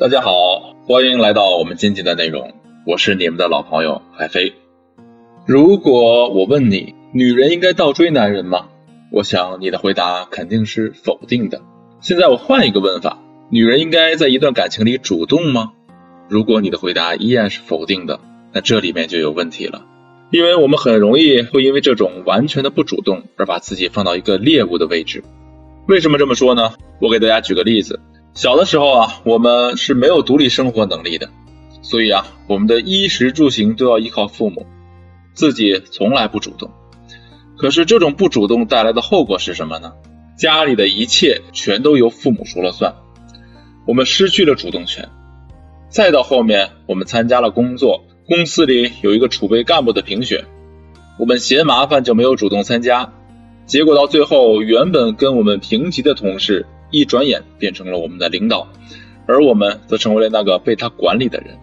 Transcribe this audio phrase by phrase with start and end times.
[0.00, 2.54] 大家好，欢迎来到我们今天的内容，
[2.86, 4.54] 我是你们的老朋友海飞。
[5.44, 8.68] 如果我问你，女人应该倒追男人吗？
[9.12, 11.60] 我想你的回答肯定是否定的。
[12.00, 13.18] 现在我换一个问法，
[13.50, 15.72] 女人应该在一段感情里主动吗？
[16.30, 18.20] 如果你的回答依然是否定的，
[18.54, 19.84] 那这里面就有问题了。
[20.30, 25.22] 因为我们很容易会因为这种完全的不主动而把自己放到一个猎物的位置。
[25.86, 26.72] 为什么这么说呢？
[27.02, 28.00] 我给大家举个例子。
[28.34, 31.30] 小的时候啊，我们是没有独立生活能力的，
[31.82, 34.66] 所以啊，我们的衣食住行都要依靠父母，
[35.34, 36.70] 自己从来不主动。
[37.58, 39.92] 可是这种不主动带来的后果是什么呢？
[40.38, 42.94] 家里的一切全都由父母说了算，
[43.86, 45.08] 我们失去了主动权。
[45.90, 48.04] 再到后面，我们参加了工作。
[48.26, 50.44] 公司里有一个储备干部的评选，
[51.18, 53.12] 我们嫌麻烦就没有主动参加，
[53.66, 58.68] 结果到最后，原本跟我们平级的同事，一转眼变成了我们的领导，
[59.26, 61.58] 而我们则成为了那个被他管理的人。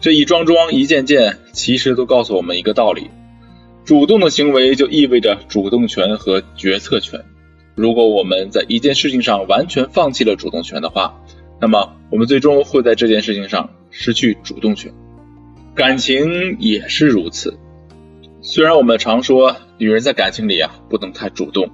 [0.00, 3.10] 这一桩桩、一件件，其实都告诉我们一个道理：
[3.84, 7.24] 主动的行为就意味着主动权和决策权。
[7.74, 11.20] 如果我们在一件事情上完全放弃了主动权的话，
[11.60, 14.92] 那么我们最终会在这件事情上失去主动权。
[15.74, 17.58] 感情也是如此。
[18.42, 21.70] 虽然我们常说女人在感情里啊不能太主动，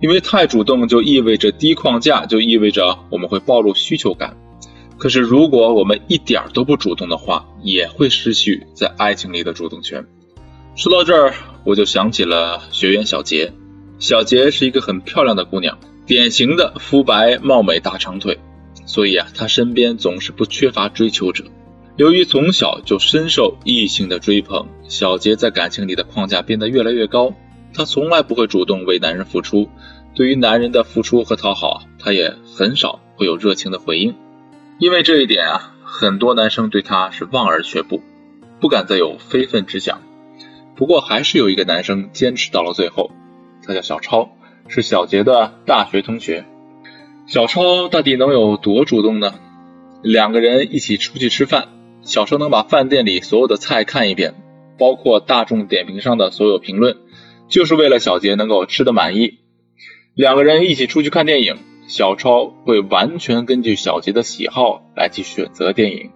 [0.00, 4.36] 因为太主动就意味着低框架，就意味着我们会暴露需求感。
[4.98, 10.06] 可是如果我们一点都不主动的话，也会失去在爱情里的主动权。
[10.74, 11.34] 说到这儿，
[11.64, 13.52] 我就想起了学员小杰。
[13.98, 18.38] 小杰是一个很漂亮的姑娘，典型的肤白貌美大长腿，
[18.86, 21.44] 所以啊，她身边总是不缺乏追求者。
[21.96, 27.34] 由于从小就深受异性的追捧，小杰在感情里的框架变得越来越高。
[27.74, 29.68] 她从来不会主动为男人付出，
[30.14, 34.14] 对于男人的付出和讨好，她也很少会有热情的回应。
[34.78, 38.02] 因为这一点啊，很多男生对她是望而却步，
[38.60, 40.02] 不敢再有非分之想。
[40.76, 43.10] 不过还是有一个男生坚持到了最后，
[43.66, 44.30] 他叫小超，
[44.66, 46.46] 是小杰的大学同学。
[47.26, 49.34] 小超到底能有多主动呢？
[50.02, 51.68] 两个人一起出去吃饭。
[52.02, 54.34] 小超能把饭店里所有的菜看一遍，
[54.78, 56.96] 包括大众点评上的所有评论，
[57.48, 59.39] 就是为了小杰能够吃得满意。
[60.14, 61.56] 两个人一起出去看电影，
[61.86, 66.10] 小超会完全根据小杰的喜好来去选择电影，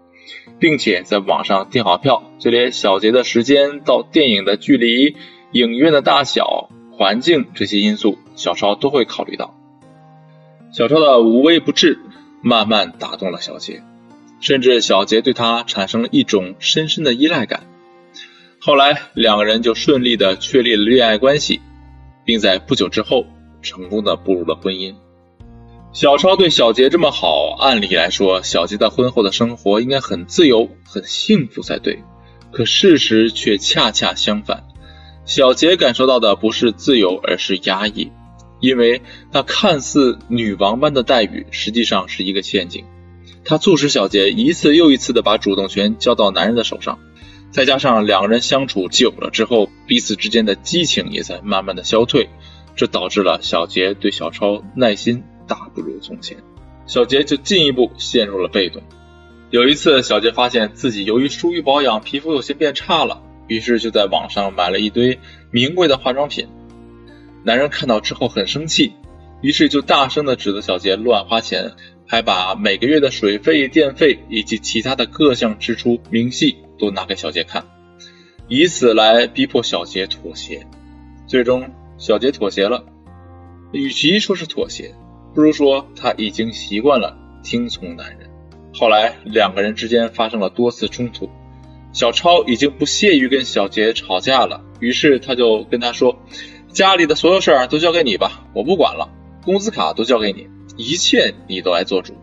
[0.58, 5.16] 并且在网上订好票，就连小杰的时间到电影的距离、
[5.52, 9.54] 影院的大小、环境这些因素，小超都会考虑到。
[10.72, 12.00] 小超的无微不至，
[12.42, 13.82] 慢慢打动了小杰。
[14.40, 17.62] 甚至小杰对他产生了一种深深的依赖感。
[18.58, 21.60] 后来两个人就顺利的确立了恋爱关系，
[22.26, 23.24] 并在不久之后
[23.64, 24.94] 成功的步入了婚姻。
[25.92, 32.04] 小超对小杰这么好，按理来说小杰在婚后的生活应该很自由、很幸福才对。
[32.52, 34.64] 可事实却恰恰相反，
[35.24, 38.12] 小杰感受到的不是自由，而是压抑，
[38.60, 39.02] 因为
[39.32, 42.84] 那看似女王般的待遇，实际上是一个陷阱。
[43.44, 46.98] 他促使小杰一次又一次的把主动权交到男人的手上，
[47.50, 52.30] 再加上两个人相处久了之后，彼此之间的激情也在慢慢的消退，
[52.76, 56.38] 这导致了小杰对小超耐心大不如从前，
[56.86, 58.82] 小杰就进一步陷入了被动。
[59.50, 65.18] 有一次，小杰发现自己由于疏于保养，皮肤有些变差了，于是就在网上买了一堆
[65.50, 66.48] 名贵的化妆品。
[67.42, 68.92] 男人看到之后很生气，
[69.40, 71.72] 于是就大声的指责小杰乱花钱。
[72.06, 77.64] 还把每个月的水费、电费以及其他的各项支出明细都拿给小杰看，
[78.46, 80.66] 以此来逼迫小杰妥协。
[81.26, 81.66] 最终，
[81.98, 82.84] 小杰妥协了。
[83.72, 84.94] 与其说是妥协，
[85.34, 88.30] 不如说他已经习惯了听从男人。
[88.72, 91.28] 后来，两个人之间发生了多次冲突，
[91.92, 96.18] 小超已经不屑于跟小杰吵架了，于是他就跟他说
[96.72, 99.08] ：“家里的所有事儿都交给你吧，我不管了，
[99.44, 102.14] 工资卡都交给你。”一切你都来做主。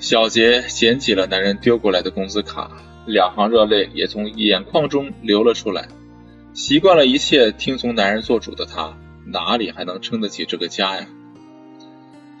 [0.00, 2.68] 小杰捡起了男人丢过来的工资卡，
[3.06, 5.86] 两行热泪也从眼眶中流了出来。
[6.56, 11.06] 习惯了一切听从男人做主的他，哪里还能撑得起这个家呀？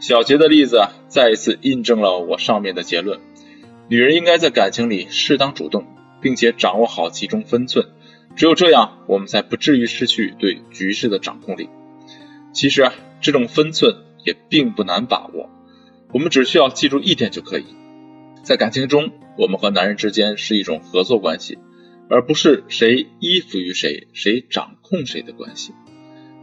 [0.00, 3.20] 小杰的例子再一次印证了我上面的结论：
[3.88, 5.84] 女人应该在感情里适当主动，
[6.22, 7.88] 并且掌握好其中分寸。
[8.36, 11.68] 只有这样，我们才不至于失去对局势的掌控力。
[12.54, 14.02] 其实啊，这种分寸。
[14.24, 15.48] 也并不难把握，
[16.12, 17.66] 我们只需要记住一点就可以：
[18.42, 21.58] 在感情中，我们和男人之间是一种合作关系，
[22.08, 25.72] 而不是谁依附于谁、谁掌控谁的关系。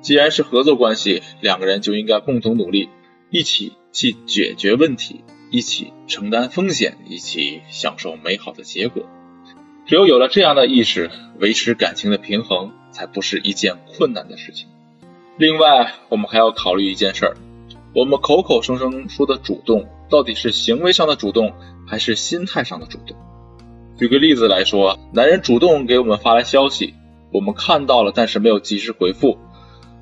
[0.01, 2.89] 既然是合作关系，两个人就应该共同努力，
[3.29, 9.07] 一起去解决问题，一起承担风险，一起享受美好的结果。
[9.85, 14.67] 只有有了这样的意识，维持感情的平衡才不是一件困难的事情。
[15.37, 17.37] 另外，我们还要考虑一件事儿：
[17.95, 21.53] 我们口口声声说的主动，到底是行为上的主动，
[21.87, 23.15] 还是心态上的主动？
[24.03, 26.93] 举个例子来说，男人主动给我们发来消息，
[27.31, 29.37] 我们看到了，但是没有及时回复。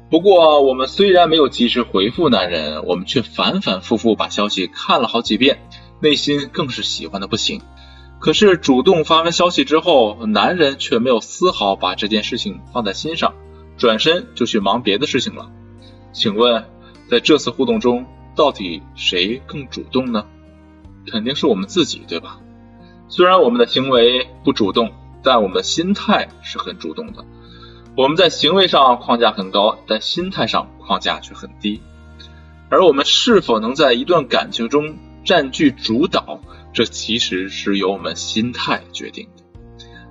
[0.10, 5.60] 不过，我们虽然没有及时回复男人，我们却反反复复把消息看了好几遍，
[6.02, 7.62] 内心更是喜欢的不行。
[8.18, 13.36] 可是，主动发完消息之后，男人却没有丝毫把这件事情放在心上，
[13.78, 15.52] 转身就去忙别的事情了。
[16.12, 16.66] 请问，
[17.08, 20.26] 在这次互动中，到底谁更主动呢？
[21.12, 22.40] 肯定是我们自己，对吧？
[23.12, 24.90] 虽然我们的行为不主动，
[25.22, 27.26] 但我们的心态是很主动的。
[27.98, 31.82] 我们在行为上框架很高，但心态上框架却很低。
[32.70, 36.40] 而我们是否能在一段感情中占据主导，
[36.72, 39.44] 这其实是由我们心态决定的。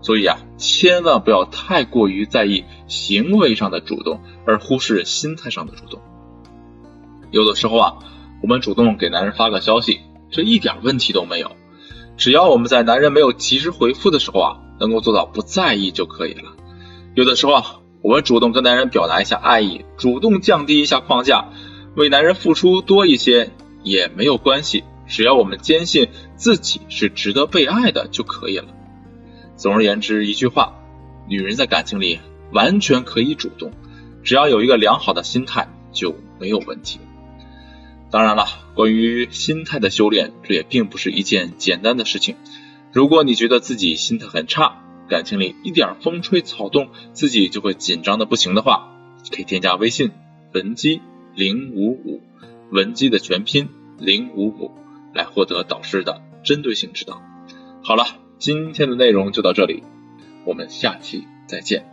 [0.03, 6.03] 所以啊，千万不要太过于在意行为上的主动，而忽视心态上的主动。
[7.31, 7.99] 有的时候啊，
[8.43, 10.01] 我们主动给男人发个消息，
[10.31, 11.53] 这一点问题都没有。
[12.21, 16.53] 只要我们在男人没有及时回复的时候啊，能够做到不在意就可以了。
[17.15, 21.49] 有的时候啊，我们主动跟男人表达一下爱意，主动降低一下框架，
[21.97, 23.53] 为男人付出多一些
[23.83, 28.67] 也没有关系，只要我们坚信自己是值得被爱的就可以了。
[29.57, 30.75] 总而言之，一句话，
[31.27, 32.21] 女人在感情里
[32.53, 33.73] 完全可以主动，
[34.23, 37.01] 只要有一个良好的心态就没有问题。
[38.11, 42.35] 当然了，关于心态的修炼，这也并不是一件简单的事情。
[42.93, 48.93] 如果你觉得自己心态很差，感情里一点风吹草动，自己就会紧张的不行的话，
[49.31, 50.11] 可以添加微信
[50.53, 51.01] 文姬
[51.37, 52.21] 零五五，
[52.73, 53.69] 文姬的全拼
[53.99, 54.73] 零五五，
[55.15, 57.23] 来获得导师的针对性指导。
[57.83, 58.07] 好了，
[58.39, 59.85] 今天的内容就到这里，
[60.45, 61.90] 我们下期再见。